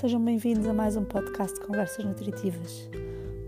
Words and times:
Sejam 0.00 0.24
bem-vindos 0.24 0.66
a 0.66 0.72
mais 0.72 0.96
um 0.96 1.04
podcast 1.04 1.60
de 1.60 1.66
Conversas 1.66 2.02
Nutritivas. 2.02 2.88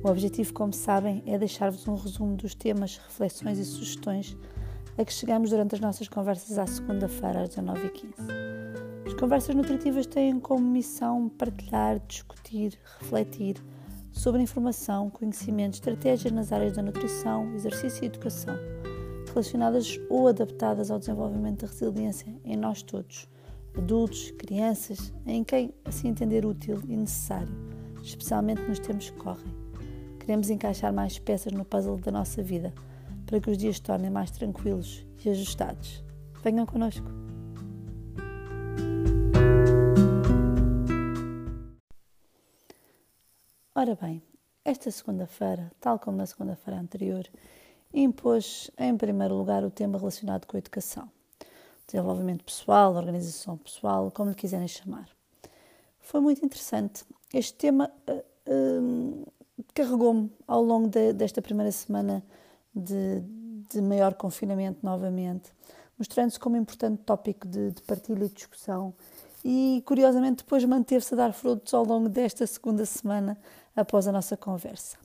O 0.05 0.11
objetivo, 0.11 0.53
como 0.53 0.71
sabem, 0.71 1.23
é 1.25 1.39
deixar-vos 1.39 1.89
um 1.89 1.95
resumo 1.95 2.37
dos 2.37 2.55
temas, 2.55 2.99
reflexões 2.99 3.59
e 3.59 3.65
sugestões 3.65 4.37
a 4.99 5.03
que 5.03 5.15
chegamos 5.15 5.49
durante 5.49 5.77
as 5.77 5.81
nossas 5.81 6.09
conversas 6.09 6.59
à 6.59 6.67
segunda-feira 6.67 7.41
às 7.41 7.49
19h15. 7.49 8.13
As 9.07 9.15
Conversas 9.15 9.55
Nutritivas 9.55 10.05
têm 10.05 10.39
como 10.39 10.61
missão 10.61 11.27
partilhar, 11.31 11.99
discutir, 12.07 12.79
refletir 13.01 13.57
sobre 14.13 14.43
informação, 14.43 15.09
conhecimento, 15.09 15.73
estratégias 15.73 16.35
nas 16.35 16.53
áreas 16.53 16.75
da 16.75 16.83
nutrição, 16.83 17.51
exercício 17.55 18.05
e 18.05 18.09
educação, 18.09 18.55
relacionadas 19.27 19.99
ou 20.11 20.29
adaptadas 20.29 20.91
ao 20.91 20.99
desenvolvimento 20.99 21.63
da 21.65 21.69
resiliência 21.69 22.27
em 22.45 22.59
nós 22.59 22.83
todos 22.83 23.27
adultos, 23.77 24.31
crianças, 24.33 25.13
em 25.27 25.43
quem 25.43 25.75
assim 25.85 26.09
entender 26.09 26.45
útil 26.45 26.81
e 26.87 26.97
necessário, 26.97 27.53
especialmente 28.03 28.63
nos 28.63 28.79
tempos 28.79 29.11
que 29.11 29.17
correm. 29.17 29.55
Queremos 30.19 30.51
encaixar 30.51 30.93
mais 30.93 31.19
peças 31.19 31.53
no 31.53 31.65
puzzle 31.65 31.99
da 31.99 32.13
nossa 32.13 32.43
vida 32.43 32.73
para 33.27 33.41
que 33.41 33.51
os 33.51 33.59
dias 33.59 33.77
se 33.77 33.83
tornem 33.83 34.11
mais 34.11 34.31
tranquilos 34.31 35.07
e 35.25 35.31
ajustados. 35.31 36.05
Venham 36.43 36.67
connosco! 36.67 37.07
Ora 43.75 43.97
bem, 44.01 44.23
esta 44.65 44.91
segunda-feira, 44.91 45.73
tal 45.81 45.99
como 45.99 46.17
na 46.17 46.27
segunda-feira 46.27 46.79
anterior, 46.79 47.27
impôs 47.93 48.71
em 48.79 48.97
primeiro 48.97 49.35
lugar 49.35 49.65
o 49.65 49.71
tema 49.71 49.99
relacionado 49.99 50.47
com 50.47 50.57
a 50.57 50.61
educação 50.61 51.11
desenvolvimento 51.87 52.45
pessoal, 52.45 52.95
organização 52.95 53.57
pessoal, 53.57 54.11
como 54.11 54.31
lhe 54.31 54.37
quiserem 54.37 54.69
chamar. 54.69 55.09
Foi 56.01 56.21
muito 56.21 56.45
interessante. 56.45 57.05
Este 57.33 57.55
tema 57.55 57.91
uh, 58.09 59.33
carregou-me 59.75 60.31
ao 60.47 60.63
longo 60.63 60.89
de, 60.89 61.13
desta 61.13 61.41
primeira 61.41 61.73
semana 61.73 62.23
de, 62.75 63.23
de, 63.71 63.81
maior 63.81 64.15
confinamento 64.15 64.81
novamente, 64.83 65.51
mostrando-se 65.99 66.39
como 66.39 66.57
importante 66.57 67.03
tópico 67.05 67.47
de, 67.47 67.71
de 67.71 67.83
partilha 67.83 68.25
e 68.25 68.29
discussão 68.29 68.95
e, 69.45 69.83
curiosamente, 69.87 70.45
depois 70.45 70.65
manteve-se 70.65 71.15
a 71.15 71.17
dar 71.17 71.33
frutos 71.33 71.73
ao 71.75 71.85
longo 71.85 72.09
desta 72.09 72.47
segunda 72.47 72.85
semana 72.85 73.39
após 73.75 74.07
a 74.07 74.13
nossa 74.13 74.37
conversa. 74.37 74.97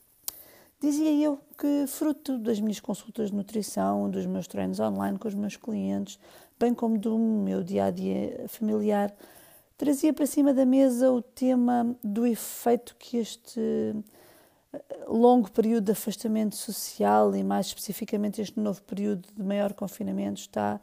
Dizia 0.80 1.12
eu 1.12 1.40
que, 1.58 1.86
fruto 1.88 2.38
das 2.38 2.60
minhas 2.60 2.80
consultas 2.80 3.32
de 3.32 3.36
nutrição, 3.36 4.10
dos 4.12 4.28
meus 4.28 4.48
treinos 4.48 4.80
online 4.80 5.18
com 5.18 5.28
os 5.28 5.34
meus 5.34 5.58
clientes, 5.58 6.20
bem 6.60 6.74
como 6.74 6.98
do 6.98 7.18
meu 7.18 7.64
dia 7.64 7.86
a 7.86 7.92
dia 7.92 8.46
familiar, 8.48 9.14
trazia 9.78 10.12
para 10.12 10.26
cima 10.26 10.54
da 10.54 10.66
mesa 10.66 11.12
o 11.12 11.22
tema 11.22 11.96
do 12.04 12.26
efeito 12.26 12.96
que 12.98 13.18
este 13.18 13.62
eh, 14.74 15.06
longo 15.08 15.52
período 15.52 15.86
de 15.86 15.92
afastamento 15.92 16.56
social 16.56 17.36
e, 17.36 17.44
mais 17.44 17.68
especificamente, 17.68 18.42
este 18.42 18.60
novo 18.60 18.82
período 18.84 19.28
de 19.36 19.44
maior 19.44 19.74
confinamento 19.74 20.42
está 20.42 20.82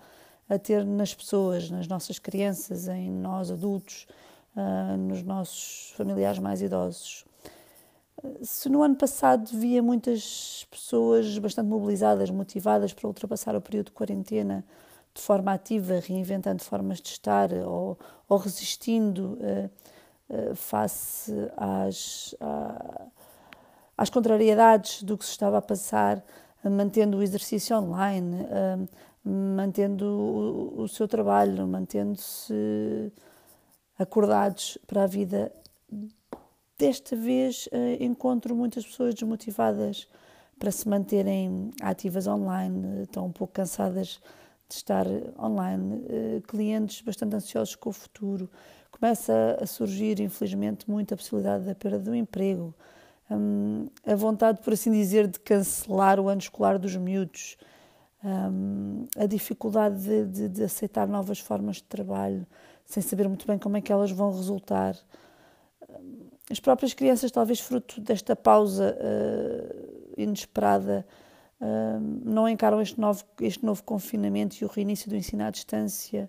a 0.48 0.58
ter 0.58 0.84
nas 0.84 1.12
pessoas, 1.12 1.70
nas 1.70 1.89
nossas 1.89 2.19
crianças, 2.19 2.86
em 2.86 3.11
nós 3.11 3.50
adultos, 3.50 4.06
uh, 4.55 4.97
nos 4.97 5.22
nossos 5.22 5.92
familiares 5.97 6.39
mais 6.39 6.61
idosos. 6.61 7.25
Se 8.42 8.69
no 8.69 8.83
ano 8.83 8.95
passado 8.95 9.48
via 9.52 9.83
muitas 9.83 10.67
pessoas 10.70 11.39
bastante 11.39 11.69
mobilizadas, 11.69 12.30
motivadas 12.30 12.92
para 12.92 13.08
ultrapassar 13.08 13.56
o 13.56 13.61
período 13.61 13.86
de 13.86 13.92
quarentena, 13.92 14.64
de 15.15 15.23
forma 15.23 15.53
ativa, 15.53 16.01
reinventando 16.01 16.62
formas 16.62 17.01
de 17.01 17.09
estar 17.11 17.53
ou, 17.53 17.97
ou 18.29 18.37
resistindo 18.37 19.39
uh, 19.41 19.70
uh, 20.29 20.57
face 20.57 21.33
às, 21.57 22.35
às 23.97 24.11
contrariedades 24.11 25.05
do 25.05 25.17
que 25.17 25.25
se 25.25 25.30
estava 25.30 25.58
a 25.58 25.63
passar, 25.63 26.23
mantendo 26.64 27.19
o 27.19 27.23
exercício 27.23 27.77
online, 27.77 28.47
mantendo 29.23 30.07
o, 30.07 30.83
o, 30.83 30.89
seu 30.89 31.07
trabalho, 31.07 31.67
mantendo-se 31.67 33.13
acordados 33.98 34.79
para 34.86 35.05
a 35.05 35.07
vida. 35.07 35.52
Desta 36.79 37.14
vez 37.14 37.69
encontro 38.01 38.57
muitas 38.57 38.85
pessoas 38.85 39.14
desmotivadas 39.14 40.08
para 40.58 40.70
se 40.70 40.89
manterem 40.89 41.70
ativas 41.83 42.27
online, 42.27 43.02
estão 43.02 43.27
um 43.27 43.33
pouco 43.33 43.52
cansadas 43.52 44.20
estar 44.77 45.07
online, 45.39 46.05
eh, 46.08 46.42
clientes 46.46 47.01
bastante 47.02 47.36
ansiosos 47.36 47.74
com 47.74 47.90
o 47.90 47.92
futuro. 47.92 48.51
Começa 48.90 49.58
a 49.61 49.67
surgir, 49.67 50.20
infelizmente, 50.20 50.89
muito 50.90 51.14
a 51.14 51.17
possibilidade 51.17 51.64
da 51.64 51.74
perda 51.74 51.98
do 51.98 52.14
emprego, 52.14 52.74
hum, 53.30 53.86
a 54.07 54.14
vontade, 54.14 54.61
por 54.63 54.73
assim 54.73 54.92
dizer, 54.92 55.27
de 55.27 55.40
cancelar 55.40 56.20
o 56.20 56.29
ano 56.29 56.40
escolar 56.40 56.79
dos 56.79 56.96
miúdos, 56.96 57.57
hum, 58.24 59.07
a 59.17 59.27
dificuldade 59.27 60.02
de, 60.02 60.24
de, 60.27 60.48
de 60.48 60.64
aceitar 60.64 61.07
novas 61.08 61.40
formas 61.40 61.77
de 61.77 61.84
trabalho, 61.84 62.46
sem 62.84 63.02
saber 63.02 63.29
muito 63.29 63.46
bem 63.46 63.58
como 63.58 63.77
é 63.77 63.80
que 63.80 63.92
elas 63.92 64.11
vão 64.11 64.30
resultar. 64.30 64.96
As 66.51 66.61
próprias 66.61 66.92
crianças, 66.92 67.30
talvez 67.30 67.58
fruto 67.61 68.01
desta 68.01 68.36
pausa 68.36 68.96
uh, 69.01 70.20
inesperada, 70.20 71.07
não 72.25 72.48
encaram 72.48 72.80
este 72.80 73.01
novo, 73.01 73.25
este 73.41 73.64
novo 73.64 73.83
confinamento 73.83 74.57
e 74.61 74.64
o 74.64 74.69
reinício 74.69 75.08
do 75.08 75.17
ensino 75.17 75.45
à 75.45 75.51
distância 75.51 76.29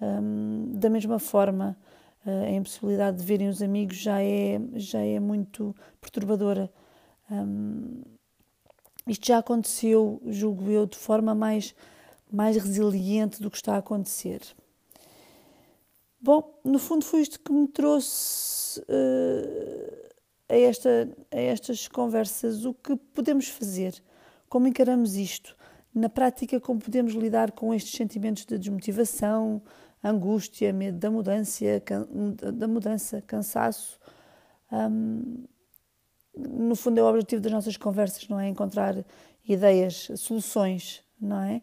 um, 0.00 0.72
da 0.74 0.90
mesma 0.90 1.18
forma. 1.18 1.76
Uh, 2.24 2.44
a 2.44 2.50
impossibilidade 2.50 3.18
de 3.18 3.24
verem 3.24 3.48
os 3.48 3.60
amigos 3.60 3.96
já 3.96 4.22
é, 4.22 4.60
já 4.74 5.00
é 5.00 5.18
muito 5.18 5.74
perturbadora. 6.00 6.72
Um, 7.30 8.02
isto 9.06 9.26
já 9.26 9.38
aconteceu, 9.38 10.22
julgo 10.26 10.70
eu, 10.70 10.86
de 10.86 10.96
forma 10.96 11.34
mais, 11.34 11.74
mais 12.30 12.56
resiliente 12.56 13.42
do 13.42 13.50
que 13.50 13.56
está 13.56 13.74
a 13.74 13.78
acontecer. 13.78 14.40
Bom, 16.20 16.60
no 16.64 16.78
fundo 16.78 17.04
foi 17.04 17.22
isto 17.22 17.40
que 17.40 17.52
me 17.52 17.66
trouxe 17.66 18.80
uh, 18.82 20.12
a, 20.48 20.56
esta, 20.56 21.08
a 21.32 21.40
estas 21.40 21.88
conversas. 21.88 22.64
O 22.64 22.72
que 22.72 22.94
podemos 23.12 23.48
fazer? 23.48 24.00
Como 24.52 24.68
encaramos 24.68 25.14
isto? 25.14 25.56
Na 25.94 26.10
prática, 26.10 26.60
como 26.60 26.78
podemos 26.78 27.14
lidar 27.14 27.52
com 27.52 27.72
estes 27.72 27.96
sentimentos 27.96 28.44
de 28.44 28.58
desmotivação, 28.58 29.62
angústia, 30.04 30.74
medo 30.74 30.98
da 30.98 31.10
mudança, 31.10 31.64
da 32.52 32.68
mudança 32.68 33.22
cansaço? 33.22 33.98
Um, 34.70 35.46
no 36.36 36.76
fundo, 36.76 37.00
é 37.00 37.02
o 37.02 37.06
objetivo 37.06 37.40
das 37.40 37.50
nossas 37.50 37.78
conversas, 37.78 38.28
não 38.28 38.38
é? 38.38 38.46
Encontrar 38.46 38.94
ideias, 39.48 40.10
soluções, 40.16 41.02
não 41.18 41.40
é? 41.40 41.62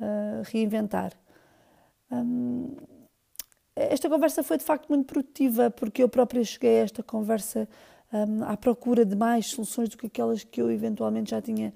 Uh, 0.00 0.42
reinventar. 0.44 1.12
Um, 2.10 2.74
esta 3.76 4.08
conversa 4.08 4.42
foi 4.42 4.56
de 4.56 4.64
facto 4.64 4.88
muito 4.88 5.04
produtiva, 5.04 5.70
porque 5.70 6.02
eu 6.02 6.08
própria 6.08 6.42
cheguei 6.42 6.80
a 6.80 6.84
esta 6.84 7.02
conversa 7.02 7.68
um, 8.10 8.44
à 8.44 8.56
procura 8.56 9.04
de 9.04 9.14
mais 9.14 9.48
soluções 9.48 9.90
do 9.90 9.98
que 9.98 10.06
aquelas 10.06 10.42
que 10.42 10.60
eu 10.62 10.70
eventualmente 10.70 11.32
já 11.32 11.42
tinha 11.42 11.74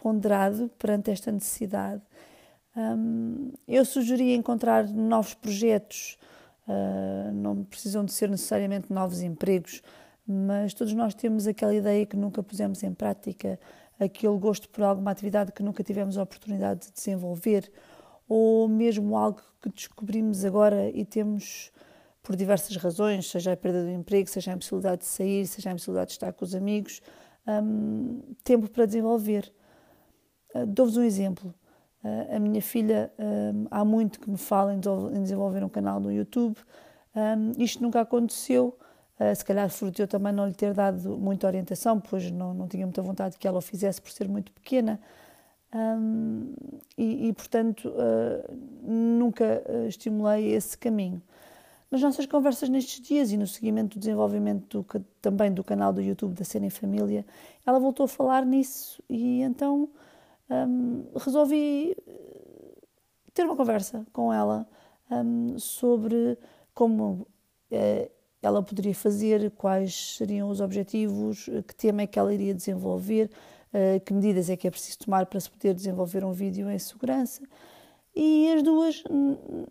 ponderado 0.00 0.70
perante 0.78 1.10
esta 1.10 1.32
necessidade. 1.32 2.02
Um, 2.76 3.52
eu 3.66 3.84
sugeria 3.84 4.34
encontrar 4.34 4.86
novos 4.88 5.34
projetos, 5.34 6.18
uh, 6.68 7.32
não 7.32 7.64
precisam 7.64 8.04
de 8.04 8.12
ser 8.12 8.28
necessariamente 8.28 8.92
novos 8.92 9.22
empregos, 9.22 9.82
mas 10.26 10.74
todos 10.74 10.92
nós 10.92 11.14
temos 11.14 11.46
aquela 11.46 11.74
ideia 11.74 12.04
que 12.04 12.16
nunca 12.16 12.42
pusemos 12.42 12.82
em 12.82 12.92
prática, 12.92 13.58
aquele 13.98 14.36
gosto 14.38 14.68
por 14.68 14.84
alguma 14.84 15.10
atividade 15.10 15.52
que 15.52 15.62
nunca 15.62 15.82
tivemos 15.82 16.18
a 16.18 16.22
oportunidade 16.22 16.86
de 16.86 16.92
desenvolver, 16.92 17.70
ou 18.28 18.68
mesmo 18.68 19.16
algo 19.16 19.40
que 19.62 19.70
descobrimos 19.70 20.44
agora 20.44 20.90
e 20.90 21.04
temos 21.04 21.72
por 22.22 22.34
diversas 22.34 22.76
razões, 22.76 23.30
seja 23.30 23.52
a 23.52 23.56
perda 23.56 23.84
do 23.84 23.90
emprego, 23.90 24.28
seja 24.28 24.50
a 24.50 24.54
impossibilidade 24.54 25.02
de 25.02 25.06
sair, 25.06 25.46
seja 25.46 25.70
a 25.70 25.72
impossibilidade 25.72 26.08
de 26.08 26.14
estar 26.14 26.32
com 26.32 26.44
os 26.44 26.54
amigos, 26.54 27.00
um, 27.46 28.20
tempo 28.42 28.68
para 28.68 28.84
desenvolver. 28.84 29.50
Ah, 30.56 30.64
dou-vos 30.66 30.96
um 30.96 31.02
exemplo. 31.02 31.54
Uh, 32.02 32.36
a 32.36 32.38
minha 32.38 32.62
filha, 32.62 33.12
um, 33.18 33.66
há 33.70 33.84
muito 33.84 34.20
que 34.20 34.30
me 34.30 34.38
fala 34.38 34.72
em 34.72 34.80
desenvolver 35.22 35.62
um 35.64 35.68
canal 35.68 36.00
no 36.00 36.10
YouTube. 36.12 36.56
Um, 37.14 37.52
isto 37.62 37.82
nunca 37.82 38.00
aconteceu. 38.00 38.76
Uh, 39.18 39.34
se 39.34 39.44
calhar 39.44 39.68
fruto 39.70 40.00
eu 40.00 40.08
também 40.08 40.32
não 40.32 40.46
lhe 40.46 40.54
ter 40.54 40.72
dado 40.72 41.16
muita 41.18 41.46
orientação, 41.46 42.00
pois 42.00 42.30
não, 42.30 42.54
não 42.54 42.68
tinha 42.68 42.86
muita 42.86 43.02
vontade 43.02 43.36
que 43.38 43.46
ela 43.46 43.58
o 43.58 43.60
fizesse 43.60 44.00
por 44.00 44.10
ser 44.10 44.28
muito 44.28 44.52
pequena. 44.52 45.00
Um, 45.74 46.54
e, 46.96 47.28
e, 47.28 47.32
portanto, 47.32 47.92
nunca 48.82 49.62
estimulei 49.86 50.54
esse 50.54 50.78
caminho. 50.78 51.20
Nas 51.90 52.00
nossas 52.00 52.24
conversas 52.24 52.68
nestes 52.68 53.00
dias 53.00 53.30
e 53.30 53.36
no 53.36 53.46
seguimento 53.46 53.96
do 53.96 54.00
desenvolvimento 54.00 54.82
do, 54.82 55.04
também 55.20 55.52
do 55.52 55.62
canal 55.62 55.92
do 55.92 56.00
YouTube 56.00 56.34
da 56.34 56.44
Cena 56.44 56.66
em 56.66 56.70
Família, 56.70 57.26
ela 57.66 57.78
voltou 57.78 58.04
a 58.04 58.08
falar 58.08 58.46
nisso 58.46 59.02
e 59.08 59.42
então 59.42 59.88
um, 60.50 61.06
resolvi 61.16 61.96
eh, 62.06 62.78
ter 63.34 63.44
uma 63.44 63.56
conversa 63.56 64.06
com 64.12 64.32
ela 64.32 64.66
um, 65.10 65.58
sobre 65.58 66.38
como 66.72 67.26
uh, 67.70 68.10
ela 68.42 68.62
poderia 68.62 68.94
fazer, 68.94 69.50
quais 69.52 70.16
seriam 70.16 70.48
os 70.48 70.60
objetivos, 70.60 71.48
que 71.66 71.74
tema 71.74 72.02
é 72.02 72.06
que 72.06 72.18
ela 72.18 72.32
iria 72.32 72.54
desenvolver, 72.54 73.30
que 74.04 74.12
medidas 74.12 74.48
é 74.48 74.56
que 74.56 74.68
é 74.68 74.70
preciso 74.70 75.00
tomar 75.00 75.26
para 75.26 75.40
se 75.40 75.50
poder 75.50 75.74
desenvolver 75.74 76.24
um 76.24 76.32
vídeo 76.32 76.70
em 76.70 76.78
segurança. 76.78 77.42
E 78.14 78.50
as 78.52 78.62
duas, 78.62 79.02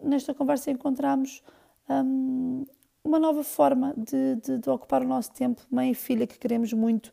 nesta 0.03 0.33
conversa, 0.33 0.69
encontramos 0.69 1.41
um, 1.89 2.65
uma 3.03 3.19
nova 3.19 3.43
forma 3.43 3.93
de, 3.95 4.35
de, 4.35 4.57
de, 4.59 4.69
ocupar 4.69 5.03
o 5.03 5.07
nosso 5.07 5.31
tempo, 5.31 5.61
mãe 5.71 5.91
e 5.91 5.95
filha, 5.95 6.27
que 6.27 6.37
queremos 6.37 6.73
muito 6.73 7.07
uh, 7.07 7.11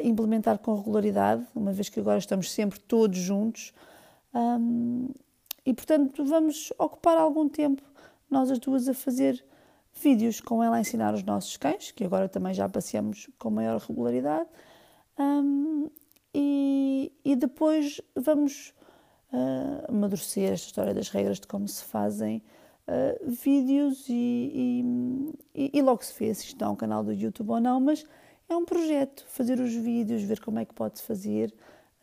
implementar 0.00 0.58
com 0.58 0.74
regularidade, 0.74 1.44
uma 1.54 1.72
vez 1.72 1.88
que 1.88 2.00
agora 2.00 2.18
estamos 2.18 2.50
sempre 2.50 2.78
todos 2.80 3.18
juntos. 3.18 3.72
Um, 4.34 5.08
e, 5.64 5.74
portanto, 5.74 6.24
vamos 6.24 6.72
ocupar 6.78 7.16
algum 7.18 7.48
tempo, 7.48 7.82
nós 8.30 8.50
as 8.50 8.58
duas, 8.58 8.88
a 8.88 8.94
fazer 8.94 9.44
vídeos 9.92 10.40
com 10.40 10.62
ela 10.62 10.76
a 10.76 10.80
ensinar 10.80 11.14
os 11.14 11.22
nossos 11.22 11.56
cães, 11.56 11.90
que 11.90 12.04
agora 12.04 12.28
também 12.28 12.54
já 12.54 12.68
passeamos 12.68 13.28
com 13.38 13.50
maior 13.50 13.78
regularidade. 13.80 14.48
Um, 15.18 15.90
e, 16.34 17.12
e 17.24 17.36
depois 17.36 18.00
vamos 18.16 18.72
uh, 19.32 19.90
amadurecer 19.90 20.52
esta 20.52 20.66
história 20.66 20.94
das 20.94 21.10
regras 21.10 21.38
de 21.38 21.46
como 21.46 21.68
se 21.68 21.84
fazem 21.84 22.42
uh, 22.88 23.30
vídeos 23.30 24.08
e, 24.08 24.82
e, 25.54 25.70
e, 25.74 25.82
logo 25.82 26.02
se 26.02 26.14
vê 26.18 26.32
se 26.34 26.54
é 26.58 26.68
um 26.68 26.76
canal 26.76 27.04
do 27.04 27.12
YouTube 27.12 27.50
ou 27.50 27.60
não, 27.60 27.80
mas 27.80 28.04
é 28.48 28.56
um 28.56 28.64
projeto, 28.64 29.24
fazer 29.28 29.58
os 29.60 29.74
vídeos, 29.74 30.22
ver 30.22 30.40
como 30.40 30.58
é 30.58 30.64
que 30.64 30.74
pode 30.74 31.00
fazer, 31.02 31.54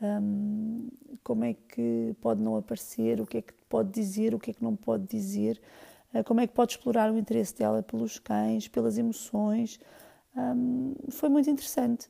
um, 0.02 0.88
como 1.24 1.44
é 1.44 1.54
que 1.54 2.16
pode 2.22 2.42
não 2.42 2.56
aparecer, 2.56 3.20
o 3.22 3.26
que 3.26 3.38
é 3.38 3.42
que 3.42 3.54
pode 3.68 3.92
dizer, 3.92 4.34
o 4.34 4.40
que 4.40 4.52
é 4.52 4.54
que 4.54 4.64
não 4.64 4.76
pode 4.76 5.06
dizer, 5.06 5.62
uh, 6.14 6.24
como 6.24 6.40
é 6.40 6.48
que 6.48 6.54
pode 6.54 6.74
explorar 6.74 7.12
o 7.12 7.18
interesse 7.18 7.56
dela 7.56 7.84
pelos 7.84 8.18
cães, 8.20 8.68
pelas 8.68 8.98
emoções. 8.98 9.80
Um, 10.36 10.96
foi 11.10 11.30
muito 11.30 11.50
interessante. 11.50 12.10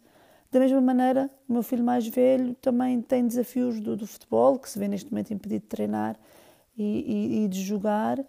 Da 0.52 0.60
mesma 0.60 0.82
maneira, 0.82 1.30
o 1.48 1.54
meu 1.54 1.64
filho 1.64 1.84
mais 1.84 2.08
velho 2.08 2.56
também 2.56 3.02
tem 3.02 3.28
desafios 3.28 3.80
do, 3.80 3.96
do 3.96 4.08
futebol, 4.08 4.58
que 4.58 4.70
se 4.70 4.80
vê 4.80 4.88
neste 4.88 5.12
momento 5.12 5.32
impedido 5.32 5.62
de 5.62 5.68
treinar 5.68 6.20
e, 6.78 6.84
e, 6.84 7.44
e 7.44 7.48
de 7.48 7.62
jogar. 7.62 8.20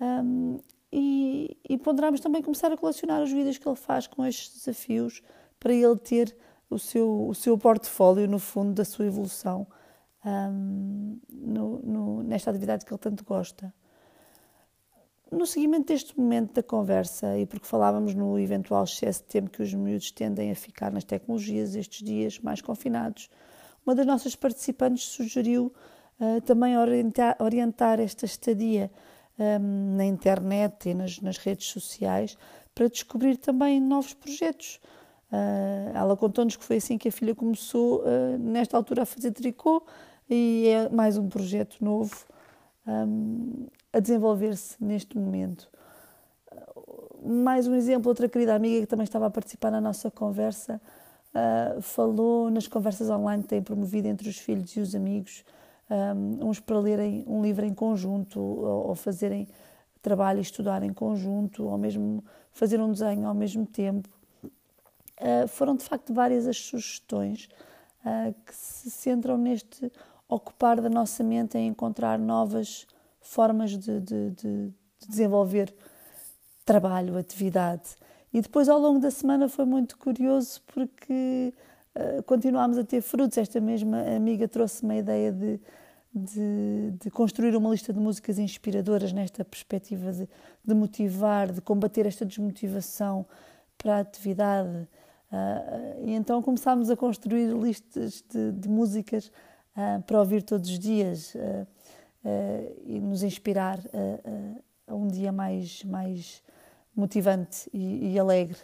Um, 0.00 0.58
e, 0.92 1.56
e 1.68 1.76
ponderamos 1.76 2.20
também 2.20 2.40
começar 2.40 2.70
a 2.70 2.76
colecionar 2.76 3.20
os 3.20 3.32
vídeos 3.32 3.58
que 3.58 3.68
ele 3.68 3.76
faz 3.76 4.06
com 4.06 4.24
estes 4.24 4.54
desafios 4.54 5.20
para 5.64 5.72
ele 5.72 5.96
ter 5.96 6.36
o 6.68 6.78
seu, 6.78 7.26
o 7.26 7.34
seu 7.34 7.56
portfólio, 7.56 8.28
no 8.28 8.38
fundo, 8.38 8.74
da 8.74 8.84
sua 8.84 9.06
evolução 9.06 9.66
um, 10.22 11.18
no, 11.32 11.78
no, 11.78 12.22
nesta 12.22 12.50
atividade 12.50 12.84
que 12.84 12.92
ele 12.92 12.98
tanto 12.98 13.24
gosta 13.24 13.72
no 15.32 15.46
seguimento 15.46 15.86
deste 15.86 16.18
momento 16.18 16.52
da 16.52 16.62
conversa 16.62 17.38
e 17.38 17.46
porque 17.46 17.66
falávamos 17.66 18.14
no 18.14 18.38
eventual 18.38 18.84
excesso 18.84 19.22
de 19.22 19.28
tempo 19.28 19.50
que 19.50 19.62
os 19.62 19.72
miúdos 19.72 20.10
tendem 20.10 20.50
a 20.50 20.54
ficar 20.54 20.92
nas 20.92 21.02
tecnologias 21.02 21.74
estes 21.74 22.04
dias 22.04 22.38
mais 22.38 22.60
confinados, 22.60 23.30
uma 23.86 23.94
das 23.94 24.06
nossas 24.06 24.36
participantes 24.36 25.04
sugeriu 25.04 25.72
uh, 26.20 26.40
também 26.42 26.76
orientar, 26.76 27.36
orientar, 27.40 28.00
esta 28.00 28.26
estadia 28.26 28.90
um, 29.38 29.96
na 29.96 30.04
internet 30.04 30.90
e 30.90 30.94
nas, 30.94 31.20
nas, 31.20 31.38
redes 31.38 31.68
sociais 31.68 32.36
para 32.74 32.88
descobrir 32.88 33.36
também 33.36 33.80
novos 33.80 34.14
projetos. 34.14 34.78
Uh, 35.34 35.90
ela 35.96 36.16
contou-nos 36.16 36.54
que 36.54 36.62
foi 36.62 36.76
assim 36.76 36.96
que 36.96 37.08
a 37.08 37.12
filha 37.12 37.34
começou, 37.34 38.02
uh, 38.02 38.38
nesta 38.38 38.76
altura, 38.76 39.02
a 39.02 39.06
fazer 39.06 39.32
tricô 39.32 39.82
e 40.30 40.68
é 40.68 40.88
mais 40.88 41.18
um 41.18 41.28
projeto 41.28 41.84
novo 41.84 42.14
um, 42.86 43.66
a 43.92 43.98
desenvolver-se 43.98 44.76
neste 44.82 45.18
momento. 45.18 45.68
Mais 47.26 47.66
um 47.66 47.74
exemplo, 47.74 48.08
outra 48.08 48.28
querida 48.28 48.54
amiga 48.54 48.80
que 48.80 48.86
também 48.86 49.04
estava 49.04 49.26
a 49.26 49.30
participar 49.30 49.70
na 49.70 49.80
nossa 49.80 50.10
conversa, 50.10 50.80
falou 51.80 52.50
nas 52.50 52.68
conversas 52.68 53.08
online 53.08 53.42
que 53.42 53.48
tem 53.48 53.62
promovido 53.62 54.06
entre 54.06 54.28
os 54.28 54.38
filhos 54.38 54.70
e 54.76 54.80
os 54.80 54.94
amigos, 54.94 55.42
uns 56.42 56.60
para 56.60 56.78
lerem 56.78 57.24
um 57.26 57.42
livro 57.42 57.64
em 57.64 57.72
conjunto, 57.72 58.38
ou 58.38 58.94
fazerem 58.94 59.48
trabalho 60.02 60.38
e 60.38 60.42
estudar 60.42 60.82
em 60.82 60.92
conjunto, 60.92 61.64
ou 61.64 61.78
mesmo 61.78 62.22
fazer 62.52 62.78
um 62.78 62.92
desenho 62.92 63.26
ao 63.26 63.34
mesmo 63.34 63.64
tempo. 63.64 64.08
Uh, 65.20 65.46
foram 65.46 65.76
de 65.76 65.84
facto 65.84 66.12
várias 66.12 66.46
as 66.46 66.56
sugestões 66.56 67.48
uh, 68.04 68.34
que 68.44 68.54
se 68.54 68.90
centram 68.90 69.38
neste 69.38 69.90
ocupar 70.28 70.80
da 70.80 70.88
nossa 70.88 71.22
mente 71.22 71.56
em 71.56 71.68
encontrar 71.68 72.18
novas 72.18 72.86
formas 73.20 73.76
de, 73.78 74.00
de, 74.00 74.30
de, 74.30 74.72
de 75.00 75.08
desenvolver 75.08 75.74
trabalho, 76.64 77.16
atividade. 77.16 77.96
E 78.32 78.40
depois, 78.40 78.68
ao 78.68 78.78
longo 78.78 78.98
da 78.98 79.10
semana, 79.10 79.48
foi 79.48 79.64
muito 79.64 79.96
curioso 79.96 80.60
porque 80.66 81.54
uh, 81.94 82.22
continuámos 82.24 82.76
a 82.76 82.84
ter 82.84 83.00
frutos. 83.00 83.38
Esta 83.38 83.60
mesma 83.60 84.00
amiga 84.16 84.48
trouxe-me 84.48 84.94
a 84.94 84.98
ideia 84.98 85.30
de, 85.32 85.60
de, 86.12 86.90
de, 87.00 87.10
construir 87.10 87.54
uma 87.54 87.70
lista 87.70 87.92
de 87.92 88.00
músicas 88.00 88.38
inspiradoras 88.38 89.12
nesta 89.12 89.44
perspectiva 89.44 90.12
de, 90.12 90.28
de 90.64 90.74
motivar, 90.74 91.52
de 91.52 91.60
combater 91.60 92.06
esta 92.06 92.24
desmotivação 92.24 93.24
para 93.84 93.96
a 93.98 94.00
atividade. 94.00 94.88
Uh, 95.30 96.06
e 96.06 96.14
então 96.14 96.40
começámos 96.40 96.88
a 96.88 96.96
construir 96.96 97.52
listas 97.52 98.24
de, 98.30 98.50
de 98.52 98.68
músicas 98.68 99.30
uh, 99.76 100.02
para 100.04 100.18
ouvir 100.18 100.42
todos 100.42 100.70
os 100.70 100.78
dias 100.78 101.34
uh, 101.34 101.66
e 102.86 102.98
nos 102.98 103.22
inspirar 103.22 103.78
a 104.86 104.94
um 104.94 105.06
dia 105.06 105.30
mais, 105.30 105.84
mais 105.84 106.42
motivante 106.96 107.68
e, 107.70 108.14
e 108.14 108.18
alegre. 108.18 108.56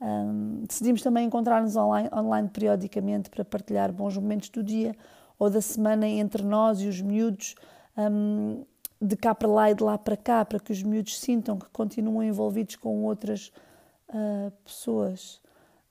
Um, 0.00 0.64
decidimos 0.66 1.02
também 1.02 1.26
encontrar-nos 1.26 1.76
online, 1.76 2.08
online 2.14 2.48
periodicamente 2.48 3.28
para 3.28 3.44
partilhar 3.44 3.92
bons 3.92 4.16
momentos 4.16 4.48
do 4.48 4.62
dia 4.62 4.96
ou 5.38 5.50
da 5.50 5.60
semana 5.60 6.08
entre 6.08 6.42
nós 6.42 6.80
e 6.80 6.88
os 6.88 7.02
miúdos, 7.02 7.56
um, 7.94 8.64
de 9.02 9.16
cá 9.16 9.34
para 9.34 9.48
lá 9.48 9.70
e 9.70 9.74
de 9.74 9.84
lá 9.84 9.98
para 9.98 10.16
cá, 10.16 10.42
para 10.42 10.58
que 10.58 10.72
os 10.72 10.82
miúdos 10.82 11.20
sintam 11.20 11.58
que 11.58 11.68
continuam 11.68 12.22
envolvidos 12.22 12.76
com 12.76 13.04
outras 13.04 13.52
uh, 14.14 14.50
pessoas. 14.64 15.42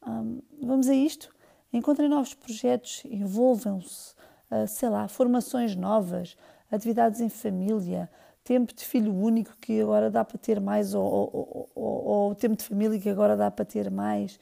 Um, 0.08 0.42
vamos 0.62 0.88
a 0.88 0.96
isto? 0.96 1.30
Encontrem 1.72 2.08
novos 2.08 2.34
projetos, 2.34 3.04
envolvam-se, 3.06 4.14
ah, 4.52 4.68
sei 4.68 4.90
lá, 4.90 5.08
formações 5.08 5.75
novas, 5.75 6.38
atividades 6.71 7.19
em 7.19 7.30
família, 7.30 8.07
tempo 8.44 8.71
de 8.76 8.86
filho 8.86 9.12
único 9.12 9.57
que 9.59 9.81
agora 9.81 10.12
dá 10.12 10.24
para 10.24 10.38
ter 10.38 10.62
mais, 10.62 10.94
ou, 10.94 11.04
ou, 11.04 11.69
ou, 11.74 12.06
ou 12.06 12.36
tempo 12.36 12.56
de 12.56 12.64
família 12.64 13.00
que 13.00 13.09
agora 13.09 13.36
dá 13.36 13.50
para 13.50 13.66
ter 13.66 13.90
mais. 13.90 14.40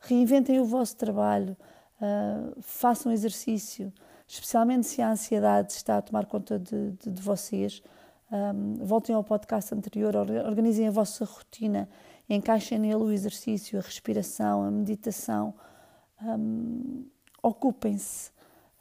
Reinventem 0.00 0.58
o 0.58 0.64
vosso 0.64 0.96
trabalho, 0.96 1.56
uh, 2.00 2.60
façam 2.60 3.12
exercício, 3.12 3.92
especialmente 4.26 4.88
se 4.88 5.00
a 5.00 5.10
ansiedade 5.12 5.72
está 5.72 5.98
a 5.98 6.02
tomar 6.02 6.26
conta 6.26 6.58
de, 6.58 6.90
de, 6.92 7.10
de 7.10 7.22
vocês. 7.22 7.80
Um, 8.32 8.84
voltem 8.84 9.14
ao 9.14 9.22
podcast 9.22 9.72
anterior, 9.72 10.16
organizem 10.16 10.88
a 10.88 10.90
vossa 10.90 11.24
rotina, 11.24 11.88
encaixem 12.28 12.78
nele 12.78 12.94
o 12.96 13.10
exercício, 13.10 13.78
a 13.78 13.82
respiração, 13.82 14.64
a 14.64 14.70
meditação. 14.70 15.54
Um, 16.22 17.06
Ocupem-se. 17.42 18.30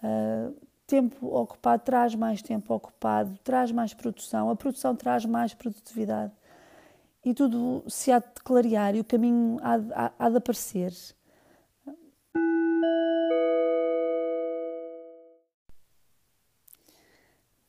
Uh, 0.03 0.55
tempo 0.91 1.27
ocupado 1.27 1.83
traz 1.83 2.13
mais 2.15 2.41
tempo 2.41 2.73
ocupado, 2.73 3.37
traz 3.43 3.71
mais 3.71 3.93
produção, 3.93 4.49
a 4.49 4.55
produção 4.57 4.93
traz 4.93 5.25
mais 5.25 5.53
produtividade. 5.53 6.33
E 7.23 7.33
tudo 7.33 7.83
se 7.87 8.11
há 8.11 8.19
de 8.19 8.41
clarear 8.43 8.95
e 8.95 8.99
o 8.99 9.03
caminho 9.05 9.57
há 9.61 9.77
de, 9.77 9.93
há, 9.93 10.11
há 10.19 10.29
de 10.29 10.37
aparecer. 10.37 10.91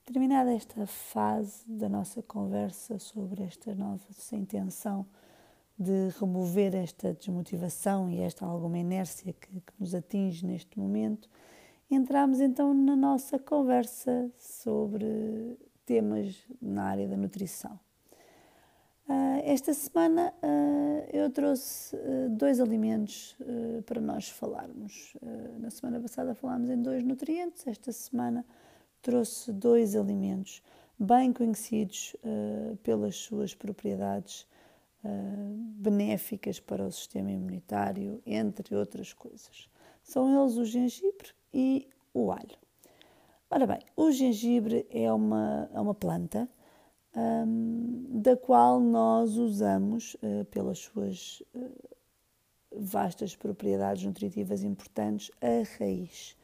Terminada 0.05 0.52
esta 0.52 0.87
fase 0.87 1.64
da 1.67 1.88
nossa 1.88 2.23
conversa 2.23 2.99
sobre 2.99 3.45
esta 3.45 3.75
nova 3.75 4.02
intenção 4.33 5.07
de 5.82 6.08
remover 6.18 6.74
esta 6.74 7.12
desmotivação 7.12 8.08
e 8.08 8.20
esta 8.20 8.46
alguma 8.46 8.78
inércia 8.78 9.32
que, 9.32 9.48
que 9.48 9.72
nos 9.78 9.94
atinge 9.94 10.46
neste 10.46 10.78
momento, 10.78 11.28
entramos 11.90 12.40
então 12.40 12.72
na 12.72 12.96
nossa 12.96 13.38
conversa 13.38 14.30
sobre 14.38 15.58
temas 15.84 16.36
na 16.60 16.84
área 16.84 17.08
da 17.08 17.16
nutrição. 17.16 17.78
Uh, 19.08 19.42
esta 19.44 19.74
semana 19.74 20.32
uh, 20.42 21.08
eu 21.12 21.28
trouxe 21.28 21.96
uh, 21.96 22.30
dois 22.30 22.60
alimentos 22.60 23.36
para 23.84 24.00
nós 24.00 24.28
falarmos. 24.28 25.16
na 25.58 25.70
semana 25.70 26.00
passada 26.00 26.34
falámos 26.34 26.70
em 26.70 26.80
dois 26.80 27.02
nutrientes, 27.02 27.66
esta 27.66 27.92
semana 27.92 28.46
trouxe 29.02 29.52
dois 29.52 29.96
alimentos 29.96 30.62
bem 30.98 31.32
conhecidos 31.32 32.14
pelas 32.84 33.16
suas 33.16 33.54
propriedades 33.54 34.46
benéficas 35.04 36.61
para 36.61 36.85
o 36.85 36.92
sistema 36.92 37.30
imunitário, 37.30 38.23
entre 38.25 38.75
outras 38.76 39.12
coisas. 39.12 39.68
São 40.02 40.42
eles 40.42 40.56
o 40.56 40.64
gengibre 40.64 41.30
e 41.52 41.88
o 42.14 42.30
alho. 42.30 42.56
Ora 43.50 43.66
bem, 43.66 43.80
o 43.97 44.11
gengibre 44.11 44.87
é 44.90 45.12
uma, 45.12 45.68
é 45.75 45.80
uma 45.80 45.94
planta 45.94 46.49
um, 47.14 48.21
da 48.21 48.37
qual 48.37 48.80
nós 48.80 49.37
usamos, 49.37 50.16
pelas 50.50 50.78
suas 50.78 51.42
vastas 52.75 53.37
propriedades 53.37 54.04
nutritivas 54.04 54.62
importantes, 54.62 55.30
a 55.40 55.78
raiz. 55.78 56.37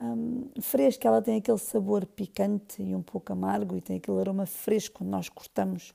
Um, 0.00 0.50
fresca, 0.60 1.08
ela 1.08 1.20
tem 1.20 1.38
aquele 1.38 1.58
sabor 1.58 2.06
picante 2.06 2.82
e 2.82 2.94
um 2.94 3.02
pouco 3.02 3.32
amargo 3.32 3.76
e 3.76 3.80
tem 3.80 3.96
aquele 3.96 4.18
aroma 4.18 4.46
fresco 4.46 4.98
quando 4.98 5.10
nós 5.10 5.28
cortamos 5.28 5.92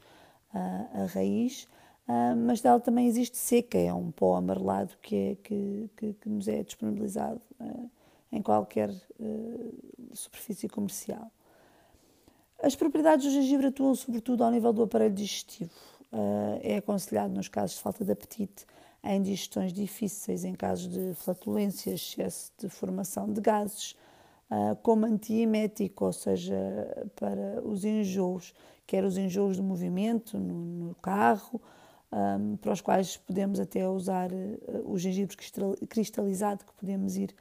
uh, 0.53 1.03
a 1.03 1.05
raiz, 1.13 1.67
uh, 2.07 2.35
mas 2.35 2.61
dela 2.61 2.79
também 2.79 3.07
existe 3.07 3.37
seca, 3.37 3.77
é 3.77 3.93
um 3.93 4.11
pó 4.11 4.35
amarelado 4.35 4.93
que, 5.01 5.15
é, 5.15 5.35
que, 5.35 5.89
que, 5.97 6.13
que 6.13 6.29
nos 6.29 6.47
é 6.47 6.63
disponibilizado 6.63 7.41
uh, 7.59 7.89
em 8.31 8.41
qualquer 8.41 8.91
superfície 10.11 10.67
comercial. 10.67 11.31
As 12.61 12.75
propriedades 12.75 13.25
do 13.25 13.31
gengibre 13.31 13.67
atuam 13.67 13.95
sobretudo 13.95 14.43
ao 14.43 14.51
nível 14.51 14.73
do 14.73 14.83
aparelho 14.83 15.13
digestivo. 15.13 15.71
é 16.61 16.77
aconselhado 16.77 17.33
nos 17.33 17.47
casos 17.47 17.77
de 17.77 17.83
falta 17.83 18.03
de 18.03 18.11
apetite 18.11 18.65
em 19.05 19.21
digestões 19.21 19.71
difíceis, 19.71 20.43
em 20.43 20.53
casos 20.53 20.89
de 20.89 21.13
flatulência, 21.13 21.91
excesso 21.93 22.51
de 22.57 22.67
formação 22.67 23.31
de 23.31 23.39
gases, 23.39 23.95
uh, 24.49 24.75
como 24.81 25.05
antiemético, 25.05 26.05
ou 26.05 26.13
seja, 26.13 26.55
para 27.15 27.61
os 27.63 27.83
enjoos, 27.83 28.53
quer 28.85 29.03
os 29.03 29.17
enjoos 29.17 29.57
do 29.57 29.63
movimento 29.63 30.37
no, 30.37 30.87
no 30.87 30.95
carro, 30.95 31.61
um, 32.11 32.55
para 32.57 32.71
os 32.71 32.81
quais 32.81 33.17
podemos 33.17 33.59
até 33.59 33.87
usar 33.87 34.31
uh, 34.31 34.91
o 34.91 34.97
gengibre 34.97 35.35
cristalizado, 35.89 36.65
que 36.65 36.73
podemos 36.73 37.17
ir 37.17 37.35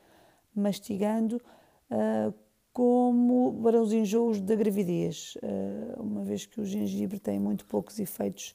mastigando, 0.55 1.41
uh, 1.91 2.35
como 2.73 3.61
para 3.63 3.81
os 3.81 3.93
enjoos 3.93 4.41
da 4.41 4.57
gravidez, 4.57 5.39
uma 5.97 6.25
vez 6.25 6.45
que 6.45 6.61
o 6.61 6.65
gengibre 6.65 7.21
tem 7.21 7.39
muito 7.39 7.65
poucos 7.67 8.01
efeitos 8.01 8.53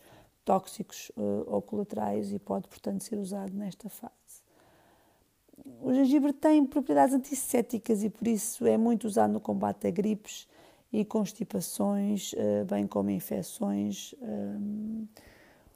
tóxicos 0.50 1.12
uh, 1.16 1.46
ou 1.46 1.62
colaterais 1.62 2.34
e 2.34 2.40
pode, 2.40 2.68
portanto, 2.68 3.04
ser 3.04 3.20
usado 3.20 3.54
nesta 3.54 3.88
fase. 3.88 4.19
O 5.82 5.94
gengibre 5.94 6.34
tem 6.34 6.66
propriedades 6.66 7.14
antissépticas 7.14 8.04
e 8.04 8.10
por 8.10 8.28
isso 8.28 8.66
é 8.66 8.78
muito 8.78 9.06
usado 9.06 9.32
no 9.32 9.40
combate 9.40 9.88
a 9.88 9.92
gripes 9.92 10.48
e 10.92 11.06
constipações, 11.06 12.34
uh, 12.34 12.66
bem 12.70 12.88
como 12.88 13.10
infecções, 13.12 14.16
eh, 14.22 14.58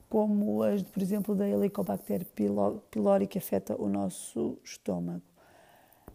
como 0.09 0.63
as, 0.63 0.81
por 0.83 1.01
exemplo, 1.01 1.35
da 1.35 1.47
Helicobacter 1.47 2.25
pylori 2.89 3.27
que 3.27 3.37
afeta 3.37 3.79
o 3.79 3.87
nosso 3.87 4.57
estômago. 4.63 5.21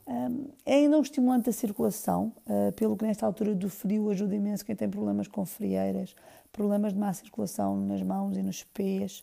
Um, 0.06 0.48
é 0.64 0.76
ainda 0.76 0.98
um 0.98 1.02
estimulante 1.02 1.46
da 1.46 1.52
circulação, 1.52 2.32
pelo 2.76 2.96
que 2.96 3.04
nesta 3.04 3.26
altura 3.26 3.54
do 3.54 3.68
frio 3.68 4.08
ajuda 4.08 4.34
imenso 4.34 4.64
quem 4.64 4.74
tem 4.74 4.88
problemas 4.88 5.28
com 5.28 5.44
frieiras, 5.44 6.14
problemas 6.50 6.94
de 6.94 6.98
má 6.98 7.12
circulação 7.12 7.76
nas 7.76 8.02
mãos 8.02 8.36
e 8.36 8.42
nos 8.42 8.64
pés, 8.64 9.22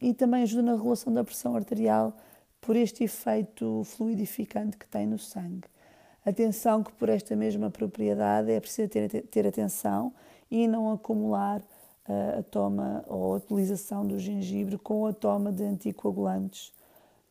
e 0.00 0.14
também 0.14 0.42
ajuda 0.42 0.62
na 0.62 0.72
regulação 0.72 1.12
da 1.12 1.24
pressão 1.24 1.56
arterial 1.56 2.16
por 2.60 2.76
este 2.76 3.04
efeito 3.04 3.82
fluidificante 3.84 4.76
que 4.76 4.86
tem 4.86 5.06
no 5.06 5.18
sangue. 5.18 5.68
Atenção 6.24 6.82
que 6.82 6.92
por 6.92 7.08
esta 7.08 7.34
mesma 7.34 7.70
propriedade 7.70 8.50
é 8.50 8.60
preciso 8.60 8.88
ter, 8.88 9.22
ter 9.26 9.46
atenção 9.46 10.12
e 10.50 10.68
não 10.68 10.92
acumular 10.92 11.60
uh, 11.60 12.38
a 12.40 12.42
toma 12.42 13.04
ou 13.06 13.34
a 13.34 13.36
utilização 13.38 14.06
do 14.06 14.18
gengibre 14.18 14.76
com 14.76 15.06
a 15.06 15.12
toma 15.12 15.50
de 15.50 15.64
anticoagulantes, 15.64 16.72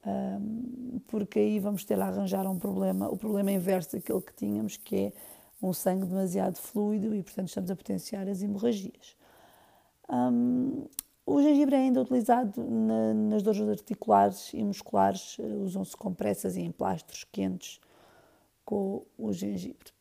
um, 0.06 1.00
porque 1.08 1.40
aí 1.40 1.60
vamos 1.60 1.84
ter 1.84 2.00
a 2.00 2.08
arranjar 2.08 2.48
um 2.48 2.58
problema, 2.58 3.10
o 3.10 3.18
problema 3.18 3.52
inverso 3.52 3.96
daquele 3.96 4.22
que 4.22 4.34
tínhamos, 4.34 4.78
que 4.78 4.96
é 4.96 5.14
um 5.62 5.74
sangue 5.74 6.06
demasiado 6.06 6.56
fluido 6.58 7.14
e, 7.14 7.22
portanto, 7.22 7.50
estamos 7.50 7.70
a 7.70 7.76
potenciar 7.76 8.28
as 8.28 8.42
hemorragias. 8.42 9.16
O 11.32 11.44
gengibre 11.44 11.76
é 11.76 11.78
ainda 11.78 12.02
utilizado 12.02 12.60
na, 12.64 13.14
nas 13.14 13.44
dores 13.44 13.62
articulares 13.62 14.52
e 14.52 14.64
musculares, 14.64 15.38
eh, 15.40 15.44
usam-se 15.44 15.96
compressas 15.96 16.58
e 16.58 16.62
emplastros 16.62 17.24
quentes 17.24 17.80
com 18.66 19.06
o 19.16 19.32
gengibre. 19.32 19.92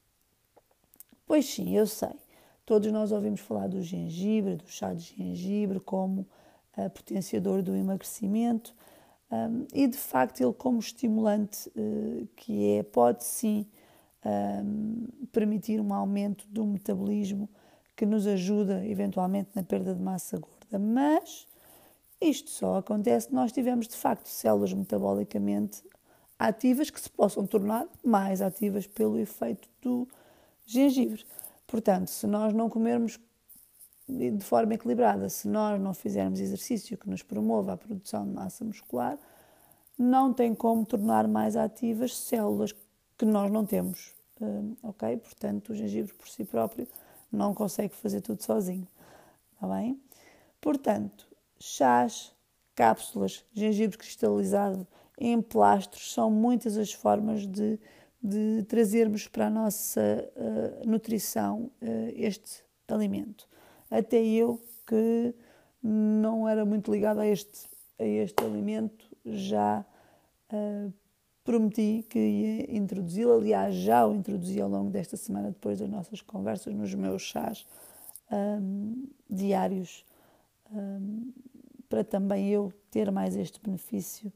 Pois 1.26 1.44
sim, 1.44 1.76
eu 1.76 1.86
sei, 1.86 2.14
todos 2.64 2.90
nós 2.90 3.12
ouvimos 3.12 3.40
falar 3.40 3.68
do 3.68 3.82
gengibre, 3.82 4.56
do 4.56 4.66
chá 4.68 4.94
de 4.94 5.02
gengibre, 5.18 5.78
como 5.78 6.26
uh, 6.78 6.88
potenciador 6.88 7.60
do 7.60 7.76
emagrecimento, 7.76 8.74
um, 9.30 9.66
e 9.74 9.86
de 9.86 9.98
facto 9.98 10.40
ele 10.40 10.54
como 10.54 10.78
estimulante 10.78 11.68
uh, 11.76 12.26
que 12.36 12.78
é, 12.78 12.82
pode 12.82 13.22
sim 13.22 13.66
um, 14.24 15.06
permitir 15.30 15.78
um 15.78 15.92
aumento 15.92 16.48
do 16.48 16.64
metabolismo 16.64 17.50
que 17.94 18.06
nos 18.06 18.26
ajuda 18.26 18.82
eventualmente 18.86 19.50
na 19.54 19.62
perda 19.62 19.94
de 19.94 20.00
massa 20.00 20.38
gorda. 20.38 20.57
Mas 20.76 21.46
isto 22.20 22.50
só 22.50 22.78
acontece 22.78 23.28
se 23.28 23.34
nós 23.34 23.52
tivermos 23.52 23.86
de 23.86 23.96
facto 23.96 24.26
células 24.26 24.72
metabolicamente 24.72 25.82
ativas 26.38 26.90
que 26.90 27.00
se 27.00 27.10
possam 27.10 27.46
tornar 27.46 27.86
mais 28.04 28.42
ativas 28.42 28.86
pelo 28.86 29.18
efeito 29.18 29.68
do 29.80 30.08
gengibre. 30.66 31.24
Portanto, 31.66 32.08
se 32.08 32.26
nós 32.26 32.52
não 32.52 32.68
comermos 32.68 33.18
de 34.08 34.40
forma 34.40 34.74
equilibrada, 34.74 35.28
se 35.28 35.46
nós 35.46 35.80
não 35.80 35.92
fizermos 35.92 36.40
exercício 36.40 36.96
que 36.96 37.08
nos 37.08 37.22
promova 37.22 37.74
a 37.74 37.76
produção 37.76 38.26
de 38.26 38.32
massa 38.32 38.64
muscular, 38.64 39.18
não 39.98 40.32
tem 40.32 40.54
como 40.54 40.86
tornar 40.86 41.28
mais 41.28 41.56
ativas 41.56 42.16
células 42.16 42.74
que 43.18 43.24
nós 43.26 43.50
não 43.50 43.66
temos. 43.66 44.14
Uh, 44.40 44.76
ok? 44.82 45.16
Portanto, 45.16 45.70
o 45.70 45.74
gengibre 45.74 46.14
por 46.14 46.28
si 46.28 46.44
próprio 46.44 46.86
não 47.30 47.52
consegue 47.52 47.94
fazer 47.94 48.20
tudo 48.20 48.42
sozinho. 48.42 48.86
Está 49.54 49.66
bem? 49.66 50.00
Portanto, 50.60 51.26
chás, 51.58 52.34
cápsulas, 52.74 53.44
gengibre 53.52 53.98
cristalizado 53.98 54.86
em 55.18 55.40
plastros 55.40 56.12
são 56.12 56.30
muitas 56.30 56.76
as 56.76 56.92
formas 56.92 57.46
de, 57.46 57.78
de 58.22 58.62
trazermos 58.64 59.26
para 59.26 59.46
a 59.46 59.50
nossa 59.50 60.00
uh, 60.36 60.88
nutrição 60.88 61.70
uh, 61.82 62.12
este 62.14 62.62
alimento. 62.86 63.48
Até 63.90 64.22
eu, 64.24 64.60
que 64.86 65.34
não 65.82 66.48
era 66.48 66.64
muito 66.64 66.92
ligada 66.92 67.22
a 67.22 67.26
este, 67.26 67.68
a 67.98 68.04
este 68.04 68.44
alimento, 68.44 69.04
já 69.24 69.84
uh, 70.52 70.92
prometi 71.48 72.04
que 72.08 72.18
ia 72.18 72.76
introduzi-lo. 72.76 73.32
Aliás, 73.32 73.74
já 73.74 74.06
o 74.06 74.14
introduzi 74.14 74.60
ao 74.60 74.68
longo 74.68 74.90
desta 74.90 75.16
semana, 75.16 75.48
depois 75.48 75.78
das 75.78 75.88
nossas 75.88 76.20
conversas, 76.20 76.74
nos 76.74 76.94
meus 76.94 77.22
chás 77.22 77.66
um, 78.30 79.08
diários, 79.30 80.04
um, 80.04 80.07
para 81.88 82.04
também 82.04 82.48
eu 82.48 82.72
ter 82.90 83.10
mais 83.10 83.36
este 83.36 83.60
benefício 83.60 84.32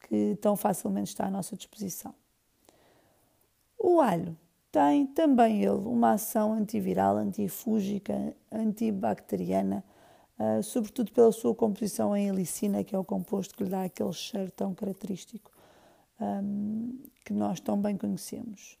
que 0.00 0.36
tão 0.40 0.56
facilmente 0.56 1.08
está 1.08 1.26
à 1.26 1.30
nossa 1.30 1.56
disposição. 1.56 2.14
O 3.78 4.00
alho 4.00 4.36
tem 4.70 5.06
também 5.06 5.62
ele 5.62 5.70
uma 5.70 6.12
ação 6.12 6.52
antiviral, 6.52 7.16
antifúngica, 7.16 8.36
antibacteriana, 8.52 9.82
uh, 10.38 10.62
sobretudo 10.62 11.12
pela 11.12 11.32
sua 11.32 11.54
composição 11.54 12.16
em 12.16 12.28
helicina, 12.28 12.84
que 12.84 12.94
é 12.94 12.98
o 12.98 13.04
composto 13.04 13.56
que 13.56 13.64
lhe 13.64 13.70
dá 13.70 13.84
aquele 13.84 14.12
cheiro 14.12 14.50
tão 14.50 14.74
característico 14.74 15.50
que 17.24 17.32
nós 17.32 17.60
tão 17.60 17.80
bem 17.80 17.96
conhecemos. 17.96 18.78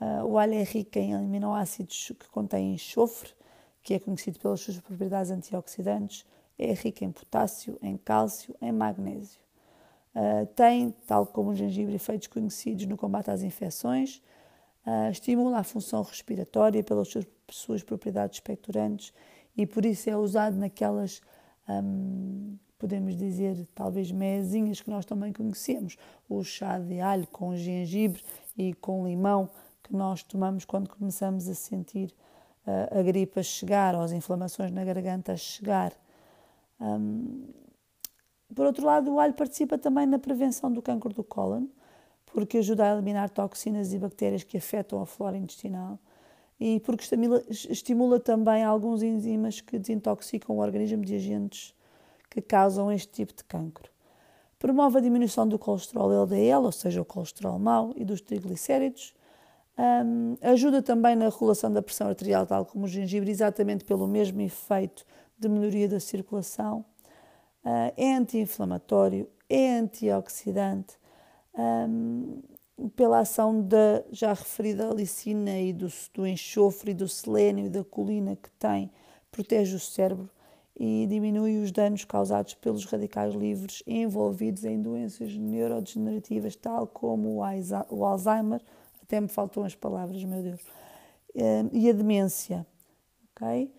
Uh, 0.00 0.24
o 0.24 0.38
alho 0.38 0.54
é 0.54 0.62
rico 0.62 0.98
em 0.98 1.14
aminoácidos 1.14 2.12
que 2.18 2.26
contêm 2.30 2.72
enxofre, 2.72 3.32
que 3.82 3.94
é 3.94 3.98
conhecido 3.98 4.38
pelas 4.38 4.60
suas 4.60 4.78
propriedades 4.80 5.30
antioxidantes, 5.30 6.26
é 6.58 6.72
rico 6.74 7.04
em 7.04 7.10
potássio, 7.10 7.78
em 7.82 7.96
cálcio, 7.96 8.54
em 8.60 8.72
magnésio. 8.72 9.40
Uh, 10.14 10.44
tem, 10.54 10.90
tal 11.06 11.26
como 11.26 11.50
o 11.50 11.54
gengibre, 11.54 11.94
efeitos 11.94 12.26
conhecidos 12.26 12.84
no 12.86 12.96
combate 12.96 13.30
às 13.30 13.42
infecções, 13.42 14.20
uh, 14.86 15.10
estimula 15.10 15.58
a 15.58 15.62
função 15.62 16.02
respiratória 16.02 16.82
pelas 16.82 17.08
suas, 17.08 17.26
suas, 17.48 17.82
propriedades 17.82 18.36
expectorantes 18.36 19.14
e 19.56 19.66
por 19.66 19.84
isso 19.84 20.10
é 20.10 20.16
usado 20.16 20.56
naquelas 20.56 21.22
um, 21.68 22.58
podemos 22.80 23.14
dizer, 23.14 23.68
talvez 23.74 24.10
mezinhas 24.10 24.80
que 24.80 24.90
nós 24.90 25.04
também 25.04 25.32
conhecemos. 25.32 25.96
O 26.28 26.42
chá 26.42 26.78
de 26.78 26.98
alho 26.98 27.26
com 27.26 27.54
gengibre 27.54 28.22
e 28.56 28.72
com 28.74 29.06
limão 29.06 29.48
que 29.82 29.94
nós 29.94 30.22
tomamos 30.22 30.64
quando 30.64 30.88
começamos 30.88 31.46
a 31.46 31.54
sentir 31.54 32.12
a 32.66 33.02
gripe 33.02 33.40
a 33.40 33.42
chegar 33.42 33.94
ou 33.94 34.02
as 34.02 34.12
inflamações 34.12 34.70
na 34.70 34.84
garganta 34.84 35.32
a 35.32 35.36
chegar. 35.36 35.92
Um, 36.80 37.48
por 38.54 38.66
outro 38.66 38.84
lado, 38.84 39.12
o 39.12 39.20
alho 39.20 39.34
participa 39.34 39.78
também 39.78 40.06
na 40.06 40.18
prevenção 40.18 40.72
do 40.72 40.82
câncer 40.82 41.12
do 41.12 41.22
cólon, 41.22 41.66
porque 42.26 42.58
ajuda 42.58 42.84
a 42.84 42.92
eliminar 42.92 43.30
toxinas 43.30 43.92
e 43.92 43.98
bactérias 43.98 44.42
que 44.42 44.56
afetam 44.56 45.00
a 45.00 45.06
flora 45.06 45.36
intestinal 45.36 45.98
e 46.60 46.78
porque 46.80 47.02
estimula, 47.02 47.42
estimula 47.48 48.20
também 48.20 48.62
alguns 48.62 49.02
enzimas 49.02 49.62
que 49.62 49.78
desintoxicam 49.78 50.56
o 50.56 50.60
organismo 50.60 51.02
de 51.02 51.16
agentes 51.16 51.74
que 52.28 52.42
causam 52.42 52.92
este 52.92 53.08
tipo 53.08 53.34
de 53.34 53.42
cancro. 53.44 53.90
Promove 54.58 54.98
a 54.98 55.00
diminuição 55.00 55.48
do 55.48 55.58
colesterol 55.58 56.12
LDL, 56.12 56.66
ou 56.66 56.72
seja, 56.72 57.00
o 57.00 57.04
colesterol 57.04 57.58
mau, 57.58 57.94
e 57.96 58.04
dos 58.04 58.20
triglicéridos. 58.20 59.14
Um, 59.78 60.36
ajuda 60.42 60.82
também 60.82 61.16
na 61.16 61.28
regulação 61.28 61.72
da 61.72 61.80
pressão 61.80 62.08
arterial, 62.08 62.46
tal 62.46 62.66
como 62.66 62.84
o 62.84 62.88
gengibre, 62.88 63.30
exatamente 63.30 63.84
pelo 63.84 64.06
mesmo 64.06 64.40
efeito 64.40 65.06
de 65.38 65.48
melhoria 65.48 65.88
da 65.88 65.98
circulação. 65.98 66.84
Uh, 67.64 67.92
é 67.96 68.14
anti-inflamatório, 68.14 69.28
é 69.48 69.78
antioxidante, 69.78 70.98
um, 71.56 72.42
pela 72.96 73.20
ação 73.20 73.60
da 73.60 74.02
já 74.10 74.32
referida 74.32 74.88
alicina 74.88 75.58
e 75.58 75.72
do, 75.72 75.88
do 76.14 76.26
enxofre 76.26 76.92
e 76.92 76.94
do 76.94 77.08
selênio 77.08 77.66
e 77.66 77.68
da 77.68 77.84
colina 77.84 78.36
que 78.36 78.50
tem, 78.52 78.90
protege 79.30 79.76
o 79.76 79.80
cérebro 79.80 80.30
e 80.78 81.06
diminui 81.06 81.58
os 81.58 81.70
danos 81.70 82.04
causados 82.04 82.54
pelos 82.54 82.86
radicais 82.86 83.34
livres 83.34 83.82
envolvidos 83.86 84.64
em 84.64 84.80
doenças 84.80 85.36
neurodegenerativas, 85.36 86.56
tal 86.56 86.86
como 86.86 87.42
o 87.90 88.04
Alzheimer, 88.04 88.62
até 89.10 89.20
me 89.20 89.26
faltam 89.26 89.64
as 89.64 89.74
palavras, 89.74 90.22
meu 90.22 90.40
Deus, 90.40 90.60
eh, 91.34 91.64
e 91.72 91.90
a 91.90 91.92
demência. 91.92 92.64
Ok? 93.34 93.72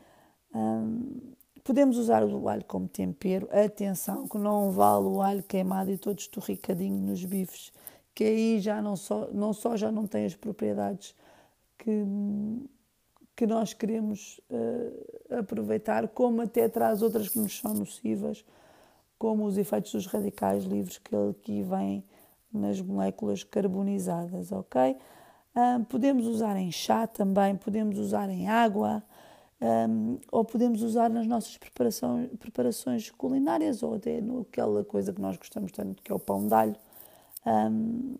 podemos 1.63 1.97
usar 1.97 2.25
o 2.25 2.49
alho 2.49 2.65
como 2.65 2.85
tempero. 2.87 3.47
Atenção, 3.51 4.27
que 4.27 4.37
não 4.37 4.71
vale 4.71 5.05
o 5.05 5.21
alho 5.21 5.41
queimado 5.43 5.89
e 5.89 5.97
todo 5.97 6.19
esturricadinho 6.19 6.97
nos 6.97 7.23
bifes, 7.23 7.71
que 8.13 8.25
aí 8.25 8.59
já 8.59 8.81
não 8.81 8.97
só, 8.97 9.29
não 9.31 9.53
só 9.53 9.77
já 9.77 9.89
não 9.89 10.05
tem 10.05 10.25
as 10.25 10.35
propriedades 10.35 11.15
que, 11.77 12.05
que 13.33 13.47
nós 13.47 13.73
queremos 13.73 14.41
uh, 14.49 15.37
aproveitar, 15.39 16.09
como 16.09 16.41
até 16.41 16.67
traz 16.67 17.01
outras 17.01 17.29
que 17.29 17.39
nos 17.39 17.57
são 17.57 17.73
nocivas, 17.73 18.43
como 19.17 19.45
os 19.45 19.57
efeitos 19.57 19.93
dos 19.93 20.07
radicais 20.07 20.65
livres 20.65 20.97
que 20.97 21.15
aqui 21.15 21.63
vêm 21.63 22.03
nas 22.51 22.81
moléculas 22.81 23.43
carbonizadas, 23.43 24.51
ok? 24.51 24.97
Um, 25.53 25.83
podemos 25.83 26.25
usar 26.25 26.55
em 26.55 26.71
chá 26.71 27.05
também, 27.05 27.57
podemos 27.57 27.97
usar 27.97 28.29
em 28.29 28.47
água, 28.47 29.03
um, 29.61 30.17
ou 30.31 30.45
podemos 30.45 30.81
usar 30.81 31.09
nas 31.09 31.27
nossas 31.27 31.57
preparações, 31.57 32.29
preparações 32.39 33.11
culinárias, 33.11 33.83
ou 33.83 33.95
até 33.95 34.21
naquela 34.21 34.83
coisa 34.85 35.11
que 35.11 35.21
nós 35.21 35.35
gostamos 35.37 35.71
tanto, 35.71 36.01
que 36.01 36.11
é 36.11 36.15
o 36.15 36.19
pão 36.19 36.47
de 36.47 36.53
alho. 36.53 36.75
Um, 37.45 38.15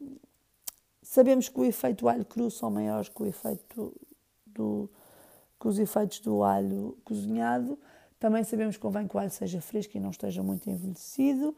sabemos 1.01 1.47
que 1.47 1.59
o 1.59 1.63
efeito 1.63 2.09
alho 2.09 2.25
cru 2.25 2.51
são 2.51 2.69
maiores 2.69 3.07
que 3.07 3.23
o 3.23 3.25
efeito 3.25 3.93
do, 4.45 4.89
que 5.59 5.67
os 5.67 5.79
efeitos 5.79 6.19
do 6.19 6.43
alho 6.43 6.97
cozinhado. 7.05 7.79
Também 8.19 8.43
sabemos 8.43 8.75
que 8.75 8.81
convém 8.81 9.07
que 9.07 9.15
o 9.15 9.19
alho 9.19 9.31
seja 9.31 9.61
fresco 9.61 9.95
e 9.95 9.99
não 9.99 10.11
esteja 10.11 10.43
muito 10.43 10.69
envelhecido, 10.69 11.55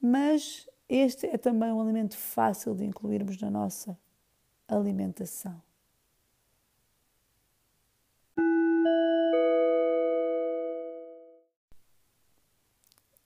mas 0.00 0.68
este 0.88 1.26
é 1.26 1.36
também 1.36 1.72
um 1.72 1.80
alimento 1.80 2.16
fácil 2.16 2.74
de 2.74 2.84
incluirmos 2.84 3.40
na 3.40 3.50
nossa 3.50 3.98
alimentação. 4.68 5.60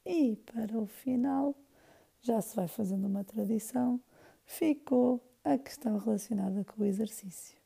E 0.04 0.36
para 0.36 0.78
o 0.78 0.86
final, 0.86 1.54
já 2.20 2.40
se 2.40 2.54
vai 2.54 2.68
fazendo 2.68 3.06
uma 3.06 3.24
tradição, 3.24 4.00
ficou 4.44 5.20
a 5.44 5.58
questão 5.58 5.98
relacionada 5.98 6.64
com 6.64 6.82
o 6.82 6.86
exercício. 6.86 7.56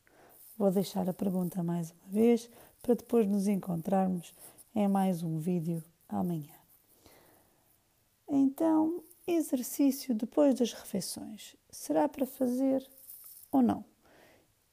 Vou 0.56 0.70
deixar 0.70 1.08
a 1.08 1.12
pergunta 1.12 1.62
mais 1.62 1.90
uma 1.90 2.08
vez 2.08 2.48
para 2.80 2.94
depois 2.94 3.26
nos 3.26 3.46
encontrarmos 3.46 4.34
em 4.74 4.88
mais 4.88 5.22
um 5.22 5.38
vídeo 5.38 5.84
amanhã. 6.08 6.54
Então, 8.28 9.02
exercício 9.26 10.14
depois 10.14 10.54
das 10.54 10.72
refeições 10.72 11.56
será 11.70 12.08
para 12.08 12.26
fazer 12.26 12.88
ou 13.56 13.62
não? 13.62 13.84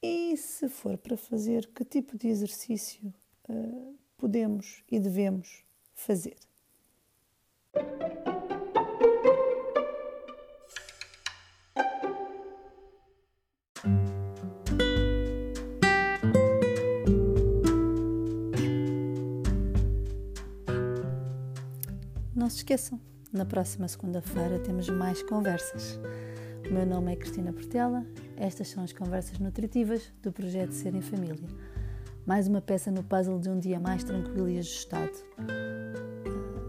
E 0.02 0.36
se 0.36 0.68
for 0.68 0.98
para 0.98 1.16
fazer, 1.16 1.68
que 1.74 1.86
tipo 1.86 2.18
de 2.18 2.28
exercício 2.28 3.14
uh, 3.50 3.98
podemos 4.18 4.84
e 4.92 5.00
devemos 5.00 5.64
fazer? 5.94 6.36
Não 22.36 22.50
se 22.50 22.58
esqueçam, 22.58 23.00
na 23.32 23.46
próxima 23.46 23.88
segunda-feira 23.88 24.60
temos 24.60 24.90
mais 24.90 25.24
conversas. 25.24 25.98
O 26.70 26.74
meu 26.74 26.86
nome 26.86 27.12
é 27.12 27.16
Cristina 27.16 27.52
Portela, 27.52 28.06
estas 28.38 28.70
são 28.70 28.84
as 28.84 28.94
conversas 28.94 29.38
nutritivas 29.38 30.12
do 30.22 30.32
projeto 30.32 30.72
Ser 30.72 30.96
em 30.96 31.02
Família. 31.02 31.48
Mais 32.26 32.48
uma 32.48 32.62
peça 32.62 32.90
no 32.90 33.04
puzzle 33.04 33.38
de 33.38 33.50
um 33.50 33.60
dia 33.60 33.80
mais 33.80 34.04
tranquilo 34.04 34.50
e 34.50 34.58
ajustado. 34.58 35.12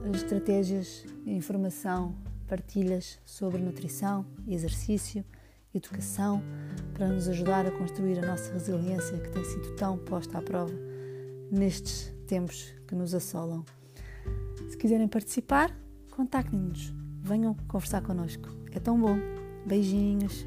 As 0.09 0.17
estratégias, 0.17 1.07
informação, 1.25 2.15
partilhas 2.49 3.21
sobre 3.25 3.63
nutrição, 3.63 4.27
exercício, 4.49 5.25
educação, 5.73 6.43
para 6.93 7.09
nos 7.09 7.29
ajudar 7.29 7.65
a 7.65 7.71
construir 7.71 8.19
a 8.19 8.27
nossa 8.27 8.53
resiliência 8.53 9.19
que 9.19 9.31
tem 9.31 9.45
sido 9.45 9.77
tão 9.77 9.97
posta 9.97 10.39
à 10.39 10.43
prova 10.43 10.75
nestes 11.51 12.13
tempos 12.27 12.75
que 12.89 12.97
nos 12.97 13.15
assolam. 13.15 13.65
Se 14.69 14.77
quiserem 14.77 15.07
participar, 15.07 15.75
contactem-nos, 16.11 16.93
venham 17.23 17.55
conversar 17.69 18.03
connosco. 18.03 18.49
É 18.73 18.81
tão 18.81 19.01
bom. 19.01 19.44
Beijinhos. 19.65 20.47